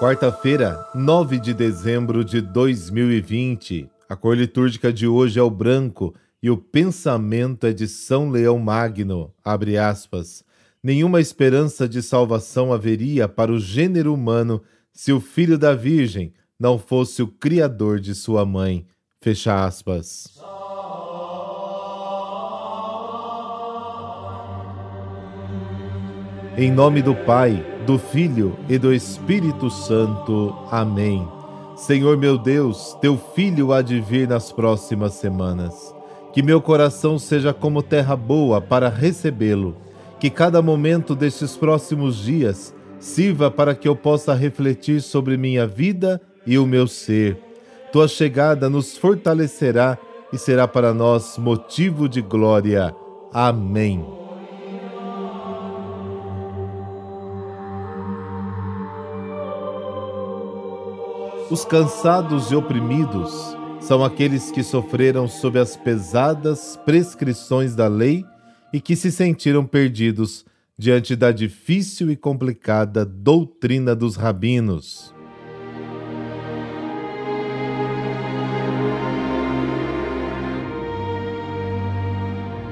Quarta-feira, 0.00 0.84
9 0.92 1.38
de 1.38 1.54
dezembro 1.54 2.24
de 2.24 2.40
2020. 2.40 3.88
A 4.08 4.16
cor 4.16 4.36
litúrgica 4.36 4.92
de 4.92 5.06
hoje 5.06 5.38
é 5.38 5.42
o 5.42 5.48
branco 5.48 6.12
e 6.42 6.50
o 6.50 6.56
pensamento 6.56 7.64
é 7.64 7.72
de 7.72 7.86
São 7.86 8.28
Leão 8.28 8.58
Magno. 8.58 9.32
Abre 9.42 9.78
aspas. 9.78 10.44
Nenhuma 10.82 11.20
esperança 11.20 11.88
de 11.88 12.02
salvação 12.02 12.72
haveria 12.72 13.28
para 13.28 13.52
o 13.52 13.60
gênero 13.60 14.12
humano 14.12 14.60
se 14.92 15.12
o 15.12 15.20
filho 15.20 15.56
da 15.56 15.74
Virgem 15.74 16.34
não 16.58 16.76
fosse 16.76 17.22
o 17.22 17.28
criador 17.28 18.00
de 18.00 18.16
sua 18.16 18.44
mãe. 18.44 18.84
Fecha 19.20 19.64
aspas. 19.64 20.40
Em 26.56 26.70
nome 26.70 27.00
do 27.00 27.14
Pai, 27.14 27.73
do 27.84 27.98
Filho 27.98 28.56
e 28.68 28.78
do 28.78 28.92
Espírito 28.92 29.70
Santo. 29.70 30.54
Amém. 30.70 31.28
Senhor 31.76 32.16
meu 32.16 32.38
Deus, 32.38 32.96
teu 33.00 33.16
filho 33.16 33.72
há 33.72 33.82
de 33.82 34.00
vir 34.00 34.26
nas 34.26 34.50
próximas 34.50 35.14
semanas. 35.14 35.94
Que 36.32 36.42
meu 36.42 36.60
coração 36.60 37.18
seja 37.18 37.52
como 37.52 37.82
terra 37.82 38.16
boa 38.16 38.60
para 38.60 38.88
recebê-lo. 38.88 39.76
Que 40.18 40.30
cada 40.30 40.62
momento 40.62 41.14
destes 41.14 41.56
próximos 41.56 42.16
dias 42.16 42.74
sirva 42.98 43.50
para 43.50 43.74
que 43.74 43.86
eu 43.86 43.94
possa 43.94 44.34
refletir 44.34 45.02
sobre 45.02 45.36
minha 45.36 45.66
vida 45.66 46.20
e 46.46 46.56
o 46.56 46.66
meu 46.66 46.86
ser. 46.86 47.38
Tua 47.92 48.08
chegada 48.08 48.70
nos 48.70 48.96
fortalecerá 48.96 49.98
e 50.32 50.38
será 50.38 50.66
para 50.66 50.94
nós 50.94 51.36
motivo 51.38 52.08
de 52.08 52.22
glória. 52.22 52.94
Amém. 53.32 54.23
Os 61.50 61.62
cansados 61.62 62.50
e 62.50 62.56
oprimidos 62.56 63.54
são 63.78 64.02
aqueles 64.02 64.50
que 64.50 64.62
sofreram 64.62 65.28
sob 65.28 65.58
as 65.58 65.76
pesadas 65.76 66.80
prescrições 66.86 67.74
da 67.74 67.86
lei 67.86 68.24
e 68.72 68.80
que 68.80 68.96
se 68.96 69.12
sentiram 69.12 69.66
perdidos 69.66 70.42
diante 70.76 71.14
da 71.14 71.30
difícil 71.30 72.10
e 72.10 72.16
complicada 72.16 73.04
doutrina 73.04 73.94
dos 73.94 74.16
rabinos. 74.16 75.14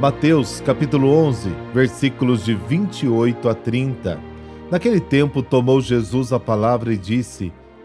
Mateus 0.00 0.62
capítulo 0.62 1.08
11, 1.10 1.50
versículos 1.74 2.42
de 2.42 2.54
28 2.54 3.50
a 3.50 3.54
30. 3.54 4.18
Naquele 4.70 4.98
tempo 4.98 5.42
tomou 5.42 5.78
Jesus 5.82 6.32
a 6.32 6.40
palavra 6.40 6.94
e 6.94 6.96
disse: 6.96 7.52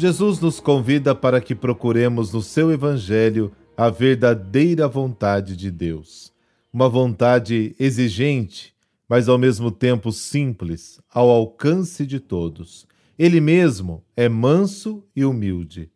Jesus 0.00 0.40
nos 0.40 0.60
convida 0.60 1.14
para 1.14 1.42
que 1.42 1.54
procuremos 1.54 2.32
no 2.32 2.40
seu 2.40 2.72
Evangelho 2.72 3.52
a 3.76 3.90
verdadeira 3.90 4.88
vontade 4.88 5.54
de 5.54 5.70
Deus. 5.70 6.32
Uma 6.72 6.88
vontade 6.88 7.76
exigente, 7.78 8.74
mas 9.06 9.28
ao 9.28 9.36
mesmo 9.36 9.70
tempo 9.70 10.10
simples, 10.10 10.98
ao 11.12 11.28
alcance 11.28 12.06
de 12.06 12.18
todos. 12.18 12.86
Ele 13.18 13.42
mesmo 13.42 14.02
é 14.16 14.26
manso 14.26 15.04
e 15.14 15.22
humilde. 15.22 15.90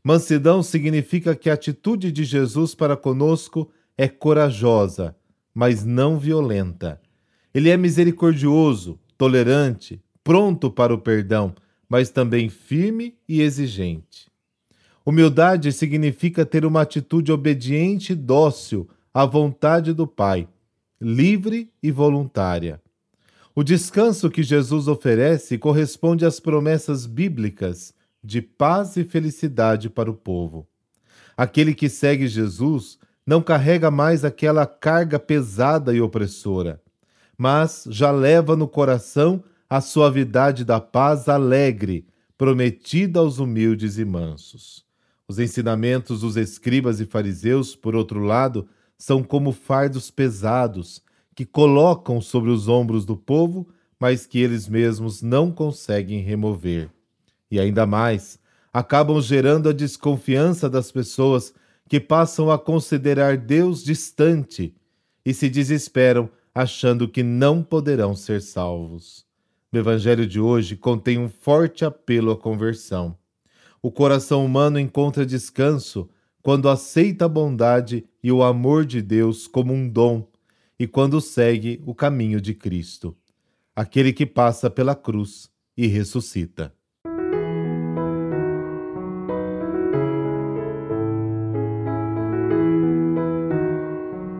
Mansidão 0.00 0.62
significa 0.62 1.34
que 1.34 1.50
a 1.50 1.54
atitude 1.54 2.12
de 2.12 2.22
Jesus 2.22 2.72
para 2.72 2.96
conosco 2.96 3.68
é 3.98 4.06
corajosa, 4.06 5.16
mas 5.52 5.84
não 5.84 6.20
violenta. 6.20 7.00
Ele 7.52 7.68
é 7.68 7.76
misericordioso, 7.76 8.96
tolerante, 9.18 10.00
pronto 10.22 10.70
para 10.70 10.94
o 10.94 10.98
perdão 10.98 11.52
mas 11.90 12.08
também 12.08 12.48
firme 12.48 13.16
e 13.28 13.42
exigente. 13.42 14.30
Humildade 15.04 15.72
significa 15.72 16.46
ter 16.46 16.64
uma 16.64 16.82
atitude 16.82 17.32
obediente 17.32 18.12
e 18.12 18.16
dócil 18.16 18.88
à 19.12 19.26
vontade 19.26 19.92
do 19.92 20.06
Pai, 20.06 20.46
livre 21.00 21.68
e 21.82 21.90
voluntária. 21.90 22.80
O 23.56 23.64
descanso 23.64 24.30
que 24.30 24.44
Jesus 24.44 24.86
oferece 24.86 25.58
corresponde 25.58 26.24
às 26.24 26.38
promessas 26.38 27.06
bíblicas 27.06 27.92
de 28.22 28.40
paz 28.40 28.96
e 28.96 29.02
felicidade 29.02 29.90
para 29.90 30.08
o 30.08 30.14
povo. 30.14 30.68
Aquele 31.36 31.74
que 31.74 31.88
segue 31.88 32.28
Jesus 32.28 32.98
não 33.26 33.42
carrega 33.42 33.90
mais 33.90 34.24
aquela 34.24 34.64
carga 34.64 35.18
pesada 35.18 35.92
e 35.92 36.00
opressora, 36.00 36.80
mas 37.36 37.84
já 37.88 38.12
leva 38.12 38.54
no 38.54 38.68
coração 38.68 39.42
a 39.70 39.80
suavidade 39.80 40.64
da 40.64 40.80
paz 40.80 41.28
alegre, 41.28 42.04
prometida 42.36 43.20
aos 43.20 43.38
humildes 43.38 43.98
e 43.98 44.04
mansos. 44.04 44.84
Os 45.28 45.38
ensinamentos 45.38 46.22
dos 46.22 46.36
escribas 46.36 46.98
e 46.98 47.06
fariseus, 47.06 47.76
por 47.76 47.94
outro 47.94 48.18
lado, 48.18 48.68
são 48.98 49.22
como 49.22 49.52
fardos 49.52 50.10
pesados 50.10 51.00
que 51.36 51.46
colocam 51.46 52.20
sobre 52.20 52.50
os 52.50 52.66
ombros 52.66 53.04
do 53.04 53.16
povo, 53.16 53.68
mas 54.00 54.26
que 54.26 54.40
eles 54.40 54.68
mesmos 54.68 55.22
não 55.22 55.52
conseguem 55.52 56.20
remover. 56.20 56.90
E 57.48 57.60
ainda 57.60 57.86
mais, 57.86 58.40
acabam 58.72 59.20
gerando 59.20 59.68
a 59.68 59.72
desconfiança 59.72 60.68
das 60.68 60.90
pessoas 60.90 61.54
que 61.88 62.00
passam 62.00 62.50
a 62.50 62.58
considerar 62.58 63.36
Deus 63.36 63.84
distante 63.84 64.74
e 65.24 65.32
se 65.32 65.48
desesperam 65.48 66.28
achando 66.52 67.06
que 67.06 67.22
não 67.22 67.62
poderão 67.62 68.16
ser 68.16 68.42
salvos. 68.42 69.29
O 69.72 69.78
Evangelho 69.78 70.26
de 70.26 70.40
hoje 70.40 70.74
contém 70.74 71.16
um 71.16 71.28
forte 71.28 71.84
apelo 71.84 72.32
à 72.32 72.36
conversão. 72.36 73.16
O 73.80 73.88
coração 73.92 74.44
humano 74.44 74.80
encontra 74.80 75.24
descanso 75.24 76.10
quando 76.42 76.68
aceita 76.68 77.26
a 77.26 77.28
bondade 77.28 78.04
e 78.20 78.32
o 78.32 78.42
amor 78.42 78.84
de 78.84 79.00
Deus 79.00 79.46
como 79.46 79.72
um 79.72 79.88
dom 79.88 80.26
e 80.76 80.88
quando 80.88 81.20
segue 81.20 81.80
o 81.86 81.94
caminho 81.94 82.40
de 82.40 82.52
Cristo, 82.52 83.16
aquele 83.76 84.12
que 84.12 84.26
passa 84.26 84.68
pela 84.68 84.96
cruz 84.96 85.48
e 85.76 85.86
ressuscita. 85.86 86.74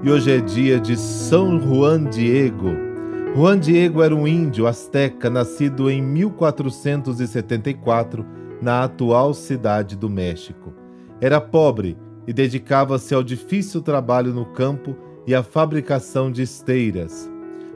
E 0.02 0.10
hoje 0.10 0.32
é 0.32 0.40
dia 0.40 0.80
de 0.80 0.96
São 0.96 1.60
Juan 1.60 2.10
Diego 2.10 2.89
Juan 3.32 3.60
Diego 3.60 4.02
era 4.02 4.14
um 4.14 4.26
índio 4.26 4.66
asteca 4.66 5.30
nascido 5.30 5.88
em 5.88 6.02
1474 6.02 8.26
na 8.60 8.82
atual 8.82 9.32
cidade 9.32 9.96
do 9.96 10.10
México. 10.10 10.74
Era 11.20 11.40
pobre 11.40 11.96
e 12.26 12.32
dedicava-se 12.32 13.14
ao 13.14 13.22
difícil 13.22 13.82
trabalho 13.82 14.34
no 14.34 14.46
campo 14.46 14.96
e 15.28 15.34
à 15.34 15.44
fabricação 15.44 16.30
de 16.30 16.42
esteiras. 16.42 17.30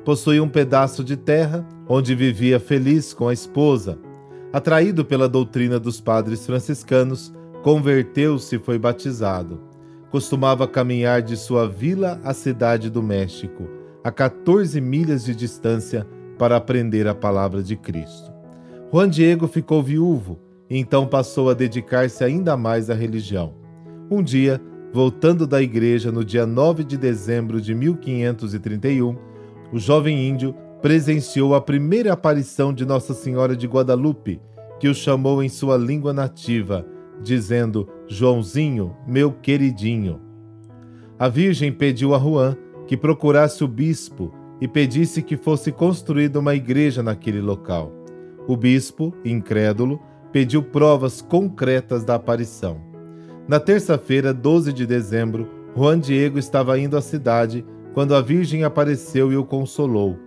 Possuía 0.04 0.42
um 0.42 0.48
pedaço 0.48 1.04
de 1.04 1.16
terra 1.16 1.64
onde 1.88 2.16
vivia 2.16 2.58
feliz 2.58 3.14
com 3.14 3.28
a 3.28 3.32
esposa. 3.32 3.96
Atraído 4.52 5.04
pela 5.04 5.28
doutrina 5.28 5.78
dos 5.78 6.00
padres 6.00 6.44
franciscanos, 6.44 7.32
converteu-se 7.62 8.56
e 8.56 8.58
foi 8.58 8.76
batizado. 8.76 9.60
Costumava 10.10 10.66
caminhar 10.66 11.22
de 11.22 11.36
sua 11.36 11.68
vila 11.68 12.20
à 12.24 12.34
cidade 12.34 12.90
do 12.90 13.00
México 13.00 13.83
a 14.04 14.12
14 14.12 14.78
milhas 14.82 15.24
de 15.24 15.34
distância 15.34 16.06
para 16.38 16.56
aprender 16.56 17.08
a 17.08 17.14
palavra 17.14 17.62
de 17.62 17.74
Cristo. 17.74 18.30
Juan 18.92 19.08
Diego 19.08 19.48
ficou 19.48 19.82
viúvo 19.82 20.38
e 20.68 20.78
então 20.78 21.06
passou 21.06 21.48
a 21.48 21.54
dedicar-se 21.54 22.22
ainda 22.22 22.54
mais 22.54 22.90
à 22.90 22.94
religião. 22.94 23.54
Um 24.10 24.22
dia, 24.22 24.60
voltando 24.92 25.46
da 25.46 25.62
igreja 25.62 26.12
no 26.12 26.22
dia 26.22 26.44
9 26.44 26.84
de 26.84 26.98
dezembro 26.98 27.62
de 27.62 27.74
1531, 27.74 29.16
o 29.72 29.78
jovem 29.78 30.28
índio 30.28 30.54
presenciou 30.82 31.54
a 31.54 31.60
primeira 31.60 32.12
aparição 32.12 32.74
de 32.74 32.84
Nossa 32.84 33.14
Senhora 33.14 33.56
de 33.56 33.66
Guadalupe, 33.66 34.38
que 34.78 34.86
o 34.86 34.94
chamou 34.94 35.42
em 35.42 35.48
sua 35.48 35.78
língua 35.78 36.12
nativa, 36.12 36.86
dizendo: 37.22 37.88
Joãozinho, 38.06 38.94
meu 39.06 39.32
queridinho. 39.32 40.20
A 41.18 41.28
Virgem 41.28 41.72
pediu 41.72 42.14
a 42.14 42.18
Juan 42.18 42.56
que 42.86 42.96
procurasse 42.96 43.64
o 43.64 43.68
bispo 43.68 44.32
e 44.60 44.68
pedisse 44.68 45.22
que 45.22 45.36
fosse 45.36 45.72
construída 45.72 46.38
uma 46.38 46.54
igreja 46.54 47.02
naquele 47.02 47.40
local. 47.40 47.92
O 48.46 48.56
bispo, 48.56 49.14
incrédulo, 49.24 50.00
pediu 50.32 50.62
provas 50.62 51.22
concretas 51.22 52.04
da 52.04 52.14
aparição. 52.14 52.80
Na 53.46 53.60
terça-feira, 53.60 54.32
12 54.32 54.72
de 54.72 54.86
dezembro, 54.86 55.48
Juan 55.76 55.98
Diego 55.98 56.38
estava 56.38 56.78
indo 56.78 56.96
à 56.96 57.00
cidade 57.00 57.64
quando 57.92 58.14
a 58.14 58.20
Virgem 58.20 58.64
apareceu 58.64 59.32
e 59.32 59.36
o 59.36 59.44
consolou. 59.44 60.18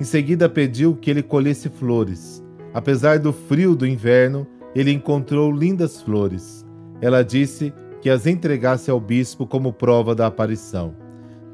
Em 0.00 0.04
seguida, 0.04 0.48
pediu 0.48 0.96
que 0.96 1.10
ele 1.10 1.22
colhesse 1.22 1.68
flores. 1.68 2.42
Apesar 2.72 3.18
do 3.18 3.32
frio 3.32 3.74
do 3.74 3.86
inverno, 3.86 4.46
ele 4.74 4.92
encontrou 4.92 5.52
lindas 5.52 6.00
flores. 6.00 6.64
Ela 7.00 7.22
disse 7.22 7.72
que 8.00 8.08
as 8.08 8.26
entregasse 8.26 8.90
ao 8.90 9.00
bispo 9.00 9.46
como 9.46 9.72
prova 9.72 10.14
da 10.14 10.26
aparição. 10.26 10.94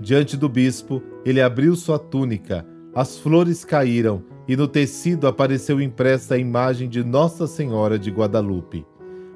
Diante 0.01 0.37
do 0.37 0.49
bispo, 0.49 1.03
ele 1.25 1.41
abriu 1.41 1.75
sua 1.75 1.99
túnica, 1.99 2.67
as 2.95 3.19
flores 3.19 3.65
caíram 3.65 4.23
e 4.49 4.57
no 4.57 4.69
tecido 4.69 5.27
apareceu 5.27 5.81
impressa 5.81 6.35
a 6.35 6.39
imagem 6.39 6.89
de 6.89 7.03
Nossa 7.03 7.47
Senhora 7.47 7.99
de 7.99 8.11
Guadalupe. 8.11 8.87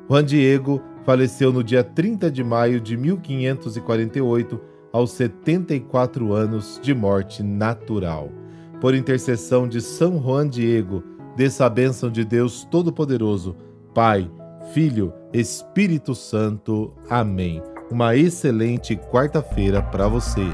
Juan 0.08 0.24
Diego 0.24 0.80
faleceu 1.04 1.52
no 1.52 1.62
dia 1.62 1.82
30 1.82 2.30
de 2.30 2.42
maio 2.42 2.80
de 2.80 2.96
1548, 2.96 4.60
aos 4.92 5.12
74 5.12 6.32
anos 6.32 6.80
de 6.82 6.94
morte 6.94 7.42
natural. 7.42 8.30
Por 8.80 8.94
intercessão 8.94 9.68
de 9.68 9.80
São 9.80 10.20
Juan 10.22 10.48
Diego, 10.48 11.02
dessa 11.36 11.66
a 11.66 11.70
bênção 11.70 12.10
de 12.10 12.24
Deus 12.24 12.64
Todo-Poderoso, 12.70 13.56
Pai, 13.94 14.30
Filho, 14.72 15.12
Espírito 15.32 16.14
Santo. 16.14 16.92
Amém. 17.08 17.62
Uma 17.90 18.14
excelente 18.14 18.94
quarta-feira 18.94 19.82
para 19.82 20.06
você. 20.06 20.46